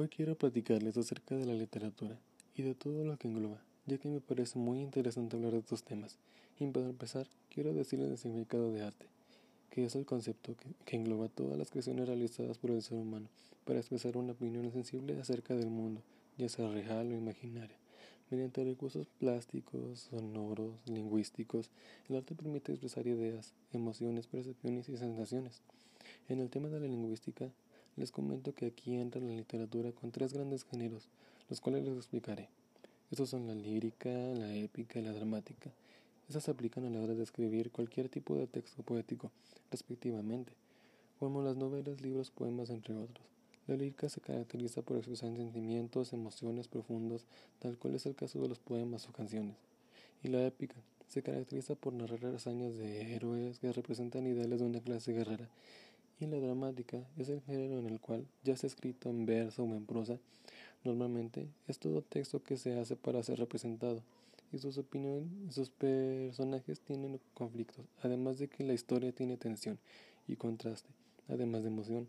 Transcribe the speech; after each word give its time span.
Hoy 0.00 0.06
quiero 0.06 0.36
platicarles 0.36 0.96
acerca 0.96 1.34
de 1.34 1.44
la 1.44 1.54
literatura 1.54 2.16
y 2.54 2.62
de 2.62 2.76
todo 2.76 3.04
lo 3.04 3.16
que 3.16 3.26
engloba, 3.26 3.60
ya 3.84 3.98
que 3.98 4.08
me 4.08 4.20
parece 4.20 4.56
muy 4.56 4.78
interesante 4.80 5.34
hablar 5.34 5.50
de 5.50 5.58
estos 5.58 5.82
temas. 5.82 6.18
Y 6.60 6.68
para 6.68 6.88
empezar, 6.88 7.26
quiero 7.52 7.74
decirles 7.74 8.08
el 8.08 8.16
significado 8.16 8.70
de 8.70 8.82
arte, 8.82 9.06
que 9.70 9.84
es 9.84 9.96
el 9.96 10.06
concepto 10.06 10.54
que, 10.86 10.96
engloba 10.96 11.26
todas 11.26 11.58
las 11.58 11.72
creaciones 11.72 12.06
realizadas 12.06 12.58
por 12.58 12.70
el 12.70 12.80
ser 12.80 12.96
humano 12.96 13.26
para 13.64 13.80
expresar 13.80 14.16
una 14.16 14.34
opinión 14.34 14.70
sensible 14.70 15.18
acerca 15.20 15.56
del 15.56 15.68
mundo, 15.68 16.00
ya 16.36 16.48
sea 16.48 16.68
real 16.68 17.10
o 17.10 17.16
imaginaria. 17.16 17.76
Mediante 18.30 18.62
recursos 18.62 19.08
plásticos, 19.18 20.06
sonoros, 20.10 20.76
lingüísticos, 20.86 21.70
el 22.08 22.14
arte 22.14 22.36
permite 22.36 22.70
expresar 22.70 23.04
ideas, 23.08 23.52
emociones, 23.72 24.28
percepciones 24.28 24.88
y 24.90 24.96
sensaciones. 24.96 25.60
En 26.28 26.38
el 26.38 26.50
tema 26.50 26.68
de 26.68 26.78
la 26.78 26.86
lingüística, 26.86 27.50
les 27.98 28.12
comento 28.12 28.54
que 28.54 28.66
aquí 28.66 28.96
entra 28.96 29.20
la 29.20 29.32
literatura 29.32 29.90
con 29.92 30.12
tres 30.12 30.32
grandes 30.32 30.64
géneros, 30.64 31.08
los 31.50 31.60
cuales 31.60 31.84
les 31.84 31.96
explicaré. 31.96 32.48
Estos 33.10 33.30
son 33.30 33.46
la 33.46 33.54
lírica, 33.54 34.08
la 34.08 34.54
épica 34.54 35.00
y 35.00 35.02
la 35.02 35.12
dramática. 35.12 35.70
Estas 36.28 36.44
se 36.44 36.50
aplican 36.50 36.84
a 36.84 36.90
la 36.90 37.00
hora 37.00 37.14
de 37.14 37.22
escribir 37.22 37.70
cualquier 37.70 38.08
tipo 38.08 38.36
de 38.36 38.46
texto 38.46 38.82
poético, 38.82 39.30
respectivamente, 39.70 40.52
como 41.18 41.42
las 41.42 41.56
novelas, 41.56 42.00
libros, 42.00 42.30
poemas, 42.30 42.70
entre 42.70 42.94
otros. 42.94 43.26
La 43.66 43.76
lírica 43.76 44.08
se 44.08 44.20
caracteriza 44.20 44.82
por 44.82 44.96
expresar 44.96 45.34
sentimientos, 45.36 46.12
emociones 46.12 46.68
profundos, 46.68 47.24
tal 47.58 47.76
cual 47.76 47.96
es 47.96 48.06
el 48.06 48.14
caso 48.14 48.40
de 48.40 48.48
los 48.48 48.60
poemas 48.60 49.08
o 49.08 49.12
canciones. 49.12 49.56
Y 50.22 50.28
la 50.28 50.46
épica 50.46 50.76
se 51.08 51.22
caracteriza 51.22 51.74
por 51.74 51.92
narrar 51.94 52.34
hazañas 52.34 52.76
de 52.76 53.14
héroes 53.14 53.58
que 53.58 53.72
representan 53.72 54.26
ideales 54.26 54.60
de 54.60 54.66
una 54.66 54.80
clase 54.80 55.12
guerrera 55.12 55.48
y 56.20 56.26
la 56.26 56.38
dramática 56.38 56.98
es 57.16 57.28
el 57.28 57.40
género 57.42 57.78
en 57.78 57.86
el 57.86 58.00
cual, 58.00 58.26
ya 58.44 58.56
sea 58.56 58.68
escrito 58.68 59.10
en 59.10 59.26
verso 59.26 59.64
o 59.64 59.74
en 59.74 59.86
prosa, 59.86 60.18
normalmente 60.84 61.48
es 61.66 61.78
todo 61.78 62.02
texto 62.02 62.42
que 62.42 62.56
se 62.56 62.78
hace 62.78 62.96
para 62.96 63.22
ser 63.22 63.38
representado, 63.38 64.02
y 64.52 64.58
sus 64.58 64.78
opiniones, 64.78 65.28
sus 65.50 65.70
personajes 65.70 66.80
tienen 66.80 67.20
conflictos, 67.34 67.84
además 68.02 68.38
de 68.38 68.48
que 68.48 68.64
la 68.64 68.74
historia 68.74 69.12
tiene 69.12 69.36
tensión 69.36 69.78
y 70.26 70.36
contraste, 70.36 70.88
además 71.28 71.62
de 71.62 71.68
emoción. 71.68 72.08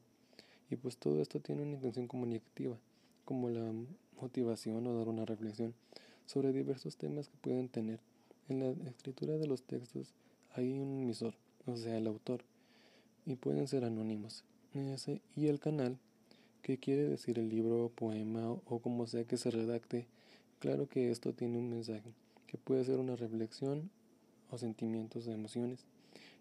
Y 0.69 0.75
pues 0.75 0.97
todo 0.97 1.21
esto 1.21 1.39
tiene 1.39 1.63
una 1.63 1.73
intención 1.73 2.07
comunicativa, 2.07 2.77
como 3.25 3.49
la 3.49 3.73
motivación 4.21 4.85
o 4.88 4.97
dar 4.97 5.07
una 5.07 5.25
reflexión 5.25 5.73
sobre 6.25 6.53
diversos 6.53 6.95
temas 6.95 7.27
que 7.27 7.38
pueden 7.41 7.69
tener. 7.69 7.99
En 8.47 8.59
la 8.59 8.89
escritura 8.89 9.38
de 9.38 9.47
los 9.47 9.63
textos 9.63 10.13
hay 10.53 10.71
un 10.71 11.01
emisor, 11.01 11.33
o 11.66 11.75
sea, 11.75 11.97
el 11.97 12.07
autor, 12.07 12.44
y 13.25 13.36
pueden 13.36 13.67
ser 13.67 13.84
anónimos. 13.84 14.44
y 15.36 15.48
el 15.48 15.59
canal, 15.59 15.98
que 16.62 16.78
quiere 16.78 17.03
decir 17.03 17.39
el 17.39 17.50
libro, 17.50 17.92
poema 17.95 18.52
o 18.52 18.80
como 18.80 19.08
sea 19.08 19.23
que 19.23 19.38
se 19.38 19.52
redacte, 19.52 20.06
claro 20.59 20.88
que 20.88 21.12
esto 21.12 21.34
tiene 21.34 21.58
un 21.58 21.70
mensaje, 21.70 22.14
que 22.47 22.58
puede 22.58 22.86
ser 22.86 23.00
una 23.00 23.16
reflexión 23.16 23.90
o 24.52 24.58
sentimientos 24.58 25.28
o 25.28 25.31
emociones, 25.31 25.80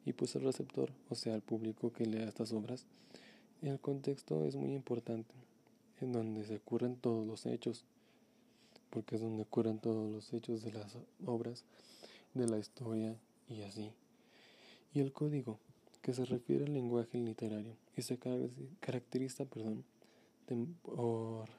y 0.04 0.12
pues 0.12 0.34
el 0.36 0.42
receptor, 0.42 0.90
o 1.10 1.14
sea, 1.14 1.34
el 1.34 1.42
público 1.42 1.92
que 1.92 2.06
lea 2.06 2.28
estas 2.28 2.52
obras, 2.52 2.86
el 3.62 3.78
contexto 3.80 4.44
es 4.44 4.56
muy 4.56 4.74
importante, 4.74 5.34
en 6.00 6.12
donde 6.12 6.44
se 6.44 6.56
ocurren 6.56 6.96
todos 6.96 7.26
los 7.26 7.44
hechos, 7.46 7.84
porque 8.90 9.16
es 9.16 9.20
donde 9.20 9.42
ocurren 9.42 9.78
todos 9.78 10.10
los 10.10 10.32
hechos 10.32 10.62
de 10.62 10.72
las 10.72 10.96
obras, 11.26 11.64
de 12.34 12.46
la 12.46 12.58
historia 12.58 13.16
y 13.48 13.62
así. 13.62 13.90
Y 14.94 15.00
el 15.00 15.12
código, 15.12 15.58
que 16.08 16.14
se 16.14 16.24
refiere 16.24 16.64
al 16.64 16.72
lenguaje 16.72 17.18
literario 17.18 17.76
y 17.94 18.00
se 18.00 18.18
caracteriza 18.80 19.44
perdón, 19.44 19.84
por 20.80 21.50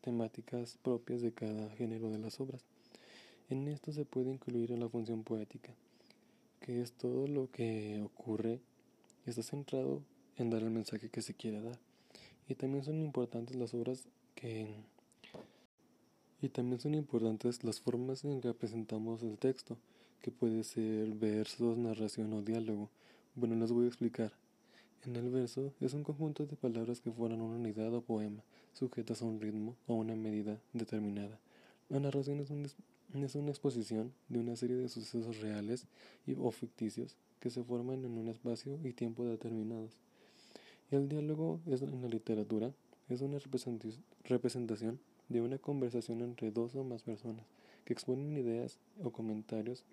temáticas 0.00 0.76
propias 0.82 1.22
de 1.22 1.30
cada 1.30 1.70
género 1.76 2.10
de 2.10 2.18
las 2.18 2.40
obras. 2.40 2.64
En 3.50 3.68
esto 3.68 3.92
se 3.92 4.04
puede 4.04 4.32
incluir 4.32 4.70
la 4.70 4.88
función 4.88 5.22
poética, 5.22 5.72
que 6.58 6.82
es 6.82 6.90
todo 6.90 7.28
lo 7.28 7.52
que 7.52 8.02
ocurre 8.02 8.58
y 9.24 9.30
está 9.30 9.44
centrado 9.44 10.02
en 10.38 10.50
dar 10.50 10.64
el 10.64 10.70
mensaje 10.70 11.08
que 11.08 11.22
se 11.22 11.34
quiere 11.34 11.60
dar. 11.60 11.78
Y 12.48 12.56
también 12.56 12.82
son 12.82 13.00
importantes 13.00 13.54
las 13.54 13.74
obras 13.74 14.08
que 14.34 14.74
y 16.42 16.48
también 16.48 16.80
son 16.80 16.96
importantes 16.96 17.62
las 17.62 17.78
formas 17.78 18.24
en 18.24 18.40
que 18.40 18.52
presentamos 18.54 19.22
el 19.22 19.38
texto, 19.38 19.78
que 20.20 20.32
puede 20.32 20.64
ser 20.64 21.14
versos, 21.14 21.78
narración 21.78 22.32
o 22.32 22.42
diálogo, 22.42 22.90
bueno, 23.36 23.56
les 23.56 23.72
voy 23.72 23.84
a 23.84 23.88
explicar. 23.88 24.32
En 25.04 25.16
el 25.16 25.28
verso 25.28 25.72
es 25.80 25.92
un 25.92 26.04
conjunto 26.04 26.46
de 26.46 26.56
palabras 26.56 27.00
que 27.00 27.10
forman 27.10 27.40
una 27.40 27.56
unidad 27.56 27.92
o 27.92 28.00
poema, 28.00 28.44
sujetas 28.72 29.22
a 29.22 29.24
un 29.24 29.40
ritmo 29.40 29.76
o 29.86 29.94
una 29.94 30.14
medida 30.14 30.60
determinada. 30.72 31.40
La 31.88 31.98
narración 31.98 32.40
es, 32.40 32.50
una 33.34 33.50
exposición 33.50 34.12
de 34.28 34.38
una 34.38 34.54
serie 34.54 34.76
de 34.76 34.88
sucesos 34.88 35.40
reales 35.40 35.86
y, 36.26 36.34
o 36.34 36.50
ficticios 36.52 37.16
que 37.40 37.50
se 37.50 37.64
forman 37.64 38.04
en 38.04 38.16
un 38.16 38.28
espacio 38.28 38.78
y 38.84 38.92
tiempo 38.92 39.24
determinados. 39.24 40.00
El 40.92 41.08
diálogo 41.08 41.60
es, 41.66 41.82
en 41.82 42.00
la 42.00 42.08
literatura 42.08 42.72
es 43.08 43.20
una 43.20 43.38
representación 44.24 45.00
de 45.28 45.40
una 45.40 45.58
conversación 45.58 46.20
entre 46.20 46.52
dos 46.52 46.76
o 46.76 46.84
más 46.84 47.02
personas 47.02 47.44
que 47.84 47.92
exponen 47.92 48.36
ideas 48.36 48.78
o 49.02 49.10
comentarios 49.10 49.84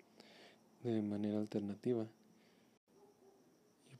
de 0.84 1.02
manera 1.02 1.38
alternativa 1.38 2.06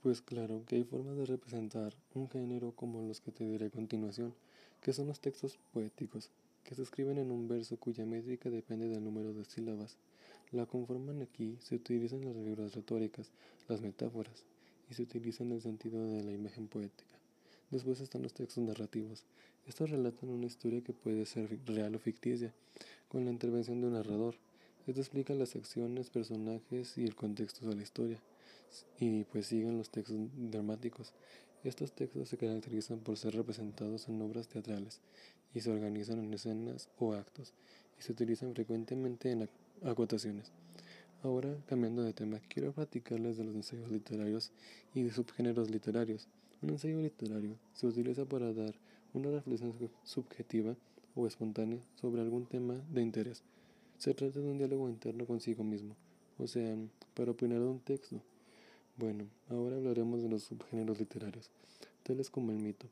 pues 0.03 0.21
claro 0.21 0.65
que 0.67 0.75
hay 0.75 0.83
formas 0.83 1.17
de 1.17 1.27
representar 1.27 1.95
un 2.15 2.29
género 2.29 2.73
como 2.73 3.03
los 3.03 3.21
que 3.21 3.31
te 3.31 3.45
diré 3.45 3.67
a 3.67 3.71
continuación, 3.71 4.35
que 4.81 4.93
son 4.93 5.07
los 5.07 5.21
textos 5.21 5.59
poéticos, 5.73 6.29
que 6.65 6.75
se 6.75 6.83
escriben 6.83 7.19
en 7.19 7.31
un 7.31 7.47
verso 7.47 7.77
cuya 7.77 8.05
métrica 8.05 8.51
depende 8.51 8.89
del 8.89 9.05
número 9.05 9.33
de 9.33 9.45
sílabas. 9.45 9.97
La 10.51 10.67
conforman 10.67 11.23
aquí, 11.23 11.57
se 11.61 11.77
utilizan 11.77 12.25
las 12.25 12.35
figuras 12.35 12.75
retóricas, 12.75 13.31
las 13.69 13.81
metáforas, 13.81 14.43
y 14.91 14.95
se 14.95 15.03
utilizan 15.03 15.53
el 15.53 15.63
sentido 15.63 16.05
de 16.05 16.25
la 16.25 16.33
imagen 16.33 16.67
poética. 16.67 17.15
Después 17.71 18.01
están 18.01 18.23
los 18.23 18.35
textos 18.35 18.63
narrativos. 18.65 19.23
Estos 19.69 19.91
relatan 19.91 20.31
una 20.31 20.47
historia 20.47 20.83
que 20.83 20.93
puede 20.93 21.27
ser 21.27 21.49
real 21.65 21.95
o 21.95 22.01
ficticia, 22.01 22.53
con 23.09 23.25
la 23.25 23.31
intervención 23.31 23.81
de 23.81 23.87
un 23.87 23.93
narrador. 23.93 24.35
Esto 24.89 25.01
explica 25.01 25.33
las 25.35 25.55
acciones, 25.55 26.11
personajes 26.11 26.99
y 26.99 27.05
el 27.05 27.15
contexto 27.15 27.69
de 27.69 27.77
la 27.77 27.83
historia 27.83 28.21
y 28.99 29.25
pues 29.25 29.47
siguen 29.47 29.79
los 29.79 29.91
textos 29.91 30.17
dramáticos. 30.37 31.13
Estos 31.65 31.93
textos 31.93 32.29
se 32.29 32.37
caracterizan 32.37 33.01
por 33.01 33.17
ser 33.17 33.35
representados 33.35 34.09
en 34.09 34.21
obras 34.21 34.49
teatrales 34.49 35.01
y 35.55 35.61
se 35.61 35.71
organizan 35.71 36.19
en 36.19 36.35
escenas 36.35 36.89
o 36.99 37.13
actos 37.15 37.55
y 37.99 38.03
se 38.03 38.13
utilizan 38.13 38.55
frecuentemente 38.55 39.31
en 39.31 39.49
acotaciones. 39.85 40.51
Ahora, 41.23 41.57
cambiando 41.67 42.03
de 42.03 42.13
tema, 42.13 42.41
quiero 42.49 42.73
platicarles 42.73 43.37
de 43.37 43.45
los 43.45 43.55
ensayos 43.55 43.89
literarios 43.91 44.51
y 44.93 45.03
de 45.03 45.13
subgéneros 45.13 45.71
literarios. 45.71 46.27
Un 46.63 46.71
ensayo 46.71 47.01
literario 47.01 47.57
se 47.75 47.87
utiliza 47.87 48.25
para 48.25 48.53
dar 48.53 48.75
una 49.15 49.31
reflexión 49.31 49.73
subjetiva 50.03 50.75
o 51.15 51.27
espontánea 51.27 51.79
sobre 52.01 52.23
algún 52.23 52.47
tema 52.47 52.75
de 52.91 53.03
interés. 53.03 53.45
Se 53.99 54.15
trata 54.15 54.41
de 54.41 54.51
un 54.51 54.59
diálogo 54.59 54.89
interno 54.89 55.27
consigo 55.27 55.63
mismo, 55.63 55.95
o 56.39 56.49
sea, 56.49 56.77
para 57.15 57.31
opinar 57.31 57.61
de 57.61 57.67
un 57.67 57.79
texto 57.79 58.21
bueno, 58.99 59.25
ahora 59.49 59.77
hablaremos 59.77 60.23
de 60.23 60.29
los 60.29 60.43
subgéneros 60.43 60.99
literarios, 60.99 61.51
tales 62.03 62.29
como 62.29 62.53
el 62.53 62.59
mito. 62.59 62.87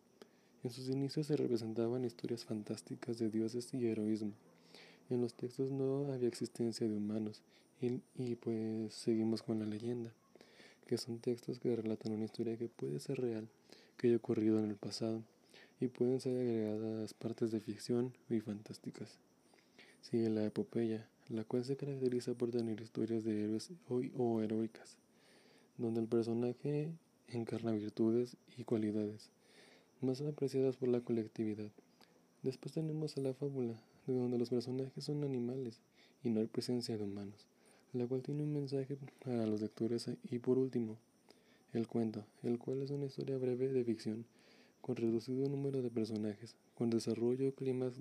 En 0.64 0.70
sus 0.70 0.88
inicios 0.88 1.26
se 1.26 1.36
representaban 1.36 2.06
historias 2.06 2.44
fantásticas 2.44 3.18
de 3.18 3.28
dioses 3.28 3.72
y 3.74 3.86
heroísmo. 3.86 4.32
En 5.10 5.20
los 5.20 5.34
textos 5.34 5.70
no 5.70 6.10
había 6.10 6.28
existencia 6.28 6.88
de 6.88 6.96
humanos 6.96 7.42
y, 7.82 8.00
y, 8.16 8.34
pues 8.34 8.94
seguimos 8.94 9.42
con 9.42 9.58
la 9.58 9.66
leyenda, 9.66 10.10
que 10.86 10.96
son 10.96 11.18
textos 11.18 11.58
que 11.58 11.76
relatan 11.76 12.12
una 12.12 12.24
historia 12.24 12.56
que 12.56 12.68
puede 12.68 12.98
ser 12.98 13.20
real, 13.20 13.46
que 13.98 14.08
haya 14.08 14.16
ocurrido 14.16 14.58
en 14.58 14.70
el 14.70 14.76
pasado 14.76 15.22
y 15.80 15.88
pueden 15.88 16.18
ser 16.20 16.38
agregadas 16.38 17.12
partes 17.12 17.50
de 17.50 17.60
ficción 17.60 18.14
y 18.30 18.40
fantásticas. 18.40 19.18
Sigue 20.00 20.30
la 20.30 20.46
epopeya, 20.46 21.06
la 21.28 21.44
cual 21.44 21.64
se 21.64 21.76
caracteriza 21.76 22.32
por 22.32 22.50
tener 22.50 22.80
historias 22.80 23.22
de 23.24 23.44
héroes 23.44 23.70
o 24.16 24.40
heroicas 24.40 24.96
donde 25.80 26.00
el 26.00 26.08
personaje 26.08 26.92
encarna 27.28 27.72
virtudes 27.72 28.36
y 28.58 28.64
cualidades 28.64 29.30
más 30.02 30.20
apreciadas 30.20 30.76
por 30.76 30.88
la 30.90 31.00
colectividad. 31.00 31.70
Después 32.42 32.74
tenemos 32.74 33.16
a 33.16 33.20
la 33.20 33.32
fábula, 33.32 33.80
de 34.06 34.14
donde 34.14 34.38
los 34.38 34.50
personajes 34.50 35.04
son 35.04 35.24
animales 35.24 35.80
y 36.22 36.30
no 36.30 36.40
hay 36.40 36.46
presencia 36.46 36.96
de 36.96 37.04
humanos, 37.04 37.46
la 37.94 38.06
cual 38.06 38.22
tiene 38.22 38.42
un 38.42 38.52
mensaje 38.52 38.98
para 39.24 39.46
los 39.46 39.62
lectores 39.62 40.10
y 40.30 40.38
por 40.38 40.58
último, 40.58 40.98
el 41.72 41.86
cuento, 41.86 42.24
el 42.42 42.58
cual 42.58 42.82
es 42.82 42.90
una 42.90 43.06
historia 43.06 43.38
breve 43.38 43.68
de 43.68 43.84
ficción 43.84 44.26
con 44.82 44.96
reducido 44.96 45.48
número 45.48 45.82
de 45.82 45.90
personajes, 45.90 46.56
con 46.74 46.90
desarrollo, 46.90 47.54
climas 47.54 47.94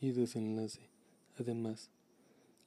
y 0.00 0.10
desenlace. 0.10 0.80
Además, 1.38 1.90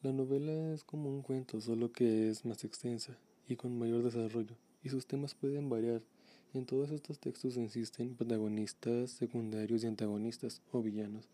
la 0.03 0.13
novela 0.13 0.73
es 0.73 0.83
como 0.83 1.09
un 1.09 1.21
cuento, 1.21 1.59
solo 1.59 1.91
que 1.91 2.29
es 2.29 2.45
más 2.45 2.63
extensa 2.63 3.17
y 3.49 3.57
con 3.57 3.77
mayor 3.77 4.03
desarrollo, 4.03 4.55
y 4.83 4.89
sus 4.89 5.05
temas 5.05 5.35
pueden 5.35 5.69
variar 5.69 6.01
En 6.51 6.65
todos 6.65 6.89
estos 6.89 7.19
textos 7.19 7.57
existen 7.57 8.15
protagonistas 8.15 9.11
secundarios 9.11 9.83
y 9.83 9.87
antagonistas 9.87 10.63
o 10.71 10.81
villanos. 10.81 11.27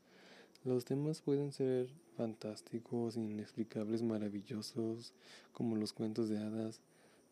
Los 0.66 0.84
temas 0.84 1.22
pueden 1.22 1.54
ser 1.54 1.88
fantásticos, 2.18 3.16
inexplicables, 3.16 4.02
maravillosos, 4.02 5.14
como 5.54 5.78
los 5.78 5.94
cuentos 5.94 6.28
de 6.28 6.40
hadas, 6.40 6.82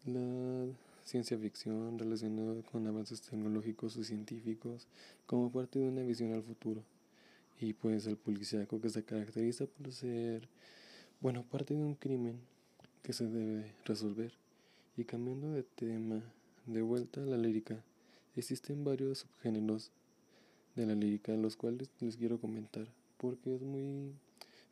la 0.05 0.65
ciencia 1.03 1.37
ficción 1.37 1.99
relacionada 1.99 2.61
con 2.63 2.87
avances 2.87 3.21
tecnológicos 3.21 3.97
o 3.97 4.03
científicos, 4.05 4.87
como 5.25 5.51
parte 5.51 5.79
de 5.79 5.89
una 5.89 6.03
visión 6.03 6.31
al 6.31 6.43
futuro. 6.43 6.83
Y 7.59 7.73
pues 7.73 8.07
el 8.07 8.15
policíaco 8.15 8.79
que 8.79 8.89
se 8.89 9.03
caracteriza 9.03 9.65
por 9.65 9.91
ser, 9.91 10.47
bueno, 11.19 11.43
parte 11.43 11.73
de 11.73 11.83
un 11.83 11.95
crimen 11.95 12.39
que 13.01 13.11
se 13.11 13.27
debe 13.27 13.73
resolver. 13.83 14.42
Y 14.95 15.05
cambiando 15.05 15.51
de 15.51 15.63
tema, 15.63 16.21
de 16.67 16.81
vuelta 16.83 17.21
a 17.21 17.25
la 17.25 17.37
lírica, 17.37 17.81
existen 18.35 18.83
varios 18.83 19.19
subgéneros 19.19 19.91
de 20.75 20.85
la 20.85 20.93
lírica, 20.93 21.33
los 21.33 21.55
cuales 21.55 21.89
les 21.99 22.15
quiero 22.15 22.39
comentar, 22.39 22.87
porque 23.17 23.55
es 23.55 23.61
muy, 23.61 24.11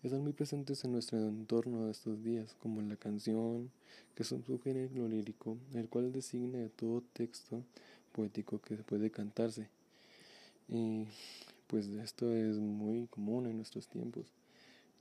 están 0.03 0.21
muy 0.21 0.33
presentes 0.33 0.83
en 0.83 0.91
nuestro 0.91 1.17
entorno 1.17 1.89
estos 1.89 2.23
días, 2.23 2.55
como 2.61 2.81
la 2.81 2.97
canción, 2.97 3.71
que 4.15 4.21
es 4.23 4.31
un 4.31 4.43
subgénero 4.43 5.07
lírico, 5.07 5.57
el 5.73 5.89
cual 5.89 6.11
designa 6.11 6.69
todo 6.75 7.01
texto 7.13 7.63
poético 8.11 8.59
que 8.59 8.75
puede 8.77 9.09
cantarse. 9.09 9.69
Y 10.69 11.07
pues 11.65 11.87
esto 11.87 12.31
es 12.31 12.57
muy 12.57 13.07
común 13.07 13.47
en 13.47 13.57
nuestros 13.57 13.87
tiempos, 13.87 14.25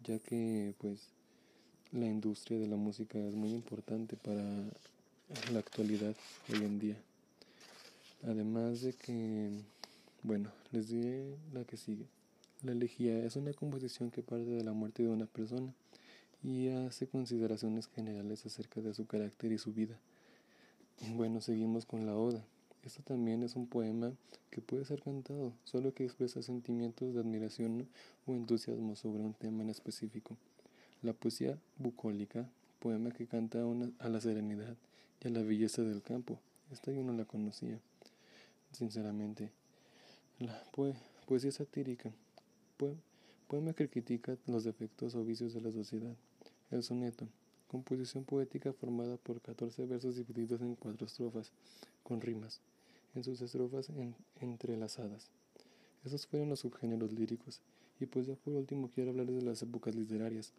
ya 0.02 0.18
que 0.18 0.74
pues 0.78 1.08
la 1.92 2.06
industria 2.06 2.58
de 2.58 2.68
la 2.68 2.76
música 2.76 3.18
es 3.18 3.34
muy 3.34 3.50
importante 3.50 4.16
para 4.16 4.64
la 5.52 5.60
actualidad 5.60 6.14
hoy 6.52 6.64
en 6.64 6.78
día. 6.78 6.96
Además 8.24 8.82
de 8.82 8.92
que, 8.92 9.50
bueno, 10.22 10.50
les 10.72 10.88
diré 10.88 11.36
la 11.52 11.64
que 11.64 11.76
sigue. 11.76 12.06
La 12.62 12.72
elegía 12.72 13.24
es 13.24 13.36
una 13.36 13.52
composición 13.52 14.10
que 14.10 14.22
parte 14.22 14.50
de 14.50 14.64
la 14.64 14.72
muerte 14.72 15.02
de 15.02 15.08
una 15.08 15.26
persona 15.26 15.72
y 16.42 16.68
hace 16.68 17.06
consideraciones 17.06 17.86
generales 17.88 18.44
acerca 18.44 18.80
de 18.80 18.92
su 18.92 19.06
carácter 19.06 19.52
y 19.52 19.58
su 19.58 19.72
vida. 19.72 19.96
Bueno, 21.14 21.40
seguimos 21.40 21.86
con 21.86 22.06
la 22.06 22.16
oda. 22.16 22.44
Esto 22.84 23.02
también 23.02 23.42
es 23.42 23.56
un 23.56 23.66
poema 23.66 24.12
que 24.50 24.60
puede 24.60 24.84
ser 24.84 25.02
cantado, 25.02 25.52
solo 25.64 25.94
que 25.94 26.04
expresa 26.04 26.42
sentimientos 26.42 27.14
de 27.14 27.20
admiración 27.20 27.88
o 28.26 28.34
entusiasmo 28.34 28.96
sobre 28.96 29.22
un 29.22 29.34
tema 29.34 29.62
en 29.62 29.70
específico. 29.70 30.36
La 31.02 31.12
poesía 31.12 31.58
bucólica, 31.78 32.48
poema 32.80 33.12
que 33.12 33.26
canta 33.26 33.60
a 33.98 34.08
la 34.08 34.20
serenidad 34.20 34.74
y 35.22 35.28
a 35.28 35.30
la 35.30 35.42
belleza 35.42 35.82
del 35.82 36.02
campo. 36.02 36.40
Esta 36.72 36.90
yo 36.90 37.02
no 37.02 37.12
la 37.12 37.24
conocía, 37.24 37.78
sinceramente. 38.72 39.50
La 40.38 40.60
poesía 41.26 41.52
satírica, 41.52 42.10
poema 43.46 43.72
que 43.74 43.88
critica 43.88 44.36
los 44.46 44.64
defectos 44.64 45.14
o 45.14 45.24
vicios 45.24 45.52
de 45.52 45.60
la 45.60 45.70
sociedad. 45.70 46.14
El 46.70 46.82
soneto, 46.82 47.26
composición 47.68 48.24
poética 48.24 48.72
formada 48.72 49.16
por 49.16 49.40
14 49.40 49.84
versos 49.86 50.16
divididos 50.16 50.60
en 50.60 50.74
cuatro 50.76 51.06
estrofas, 51.06 51.52
con 52.02 52.20
rimas, 52.20 52.60
en 53.14 53.22
sus 53.24 53.40
estrofas 53.42 53.90
entrelazadas. 54.40 55.28
Esos 56.04 56.26
fueron 56.26 56.48
los 56.48 56.60
subgéneros 56.60 57.12
líricos. 57.12 57.60
Y 58.00 58.06
pues 58.06 58.26
ya 58.26 58.34
por 58.34 58.54
último 58.54 58.90
quiero 58.94 59.10
hablar 59.10 59.26
de 59.26 59.42
las 59.42 59.60
épocas 59.60 59.94
literarias, 59.94 60.52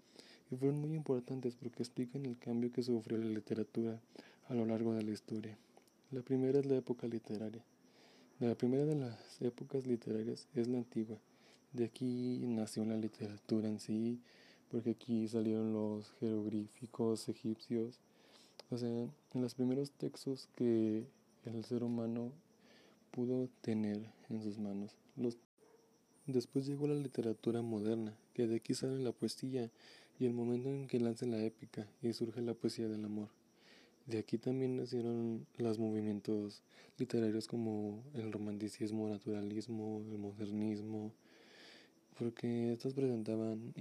fueron 0.57 0.79
muy 0.79 0.95
importantes 0.95 1.55
porque 1.55 1.83
explican 1.83 2.25
el 2.25 2.37
cambio 2.37 2.71
que 2.71 2.83
sufrió 2.83 3.17
la 3.17 3.25
literatura 3.25 3.99
a 4.49 4.53
lo 4.53 4.65
largo 4.65 4.93
de 4.93 5.03
la 5.03 5.11
historia. 5.11 5.57
La 6.11 6.21
primera 6.21 6.59
es 6.59 6.65
la 6.65 6.77
época 6.77 7.07
literaria. 7.07 7.63
La 8.39 8.55
primera 8.55 8.85
de 8.85 8.95
las 8.95 9.41
épocas 9.41 9.85
literarias 9.85 10.47
es 10.55 10.67
la 10.67 10.77
antigua. 10.77 11.17
De 11.73 11.85
aquí 11.85 12.41
nació 12.45 12.83
la 12.85 12.97
literatura 12.97 13.69
en 13.69 13.79
sí, 13.79 14.19
porque 14.69 14.91
aquí 14.91 15.27
salieron 15.27 15.73
los 15.73 16.11
jeroglíficos 16.19 17.29
egipcios. 17.29 17.99
O 18.69 18.77
sea, 18.77 19.07
los 19.33 19.55
primeros 19.55 19.91
textos 19.91 20.49
que 20.55 21.05
el 21.45 21.65
ser 21.65 21.83
humano 21.83 22.31
pudo 23.11 23.47
tener 23.61 24.09
en 24.29 24.41
sus 24.41 24.57
manos. 24.57 24.95
Los 25.15 25.37
Después 26.27 26.67
llegó 26.67 26.87
la 26.87 26.93
literatura 26.93 27.61
moderna, 27.61 28.13
que 28.33 28.45
de 28.47 28.57
aquí 28.57 28.75
sale 28.75 28.99
la 28.99 29.11
poesía 29.11 29.69
y 30.21 30.27
el 30.27 30.33
momento 30.33 30.69
en 30.69 30.85
que 30.85 30.99
lanza 30.99 31.25
la 31.25 31.43
épica 31.43 31.87
y 32.03 32.13
surge 32.13 32.41
la 32.41 32.53
poesía 32.53 32.87
del 32.87 33.03
amor. 33.03 33.29
De 34.05 34.19
aquí 34.19 34.37
también 34.37 34.77
nacieron 34.77 35.47
los 35.57 35.79
movimientos 35.79 36.61
literarios 36.99 37.47
como 37.47 38.03
el 38.13 38.31
romanticismo, 38.31 39.09
naturalismo, 39.09 40.03
el 40.11 40.19
modernismo, 40.19 41.11
porque 42.19 42.73
estos 42.73 42.93
presentaban 42.93 43.73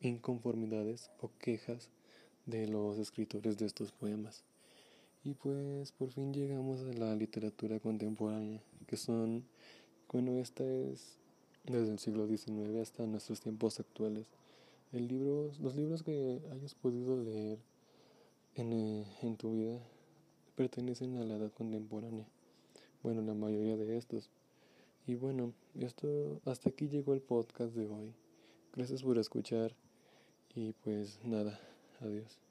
inconformidades 0.00 1.10
o 1.22 1.30
quejas 1.38 1.88
de 2.44 2.68
los 2.68 2.98
escritores 2.98 3.56
de 3.56 3.64
estos 3.64 3.90
poemas. 3.90 4.44
Y 5.24 5.32
pues 5.32 5.92
por 5.92 6.10
fin 6.10 6.34
llegamos 6.34 6.80
a 6.80 6.92
la 6.92 7.16
literatura 7.16 7.80
contemporánea, 7.80 8.60
que 8.86 8.98
son, 8.98 9.44
bueno, 10.12 10.36
esta 10.36 10.62
es 10.62 11.16
desde 11.64 11.90
el 11.90 11.98
siglo 11.98 12.28
XIX 12.28 12.82
hasta 12.82 13.06
nuestros 13.06 13.40
tiempos 13.40 13.80
actuales. 13.80 14.26
El 14.94 15.08
libro, 15.08 15.50
los 15.60 15.74
libros 15.74 16.04
que 16.04 16.40
hayas 16.52 16.76
podido 16.76 17.20
leer 17.20 17.58
en, 18.54 18.72
eh, 18.72 19.04
en 19.22 19.36
tu 19.36 19.54
vida 19.54 19.80
pertenecen 20.54 21.16
a 21.16 21.24
la 21.24 21.34
edad 21.34 21.52
contemporánea. 21.52 22.28
Bueno, 23.02 23.20
la 23.22 23.34
mayoría 23.34 23.76
de 23.76 23.96
estos. 23.96 24.30
Y 25.04 25.16
bueno, 25.16 25.52
esto 25.80 26.40
hasta 26.44 26.70
aquí 26.70 26.86
llegó 26.86 27.12
el 27.12 27.22
podcast 27.22 27.74
de 27.74 27.88
hoy. 27.88 28.14
Gracias 28.72 29.02
por 29.02 29.18
escuchar 29.18 29.74
y 30.54 30.74
pues 30.84 31.18
nada, 31.24 31.58
adiós. 32.00 32.43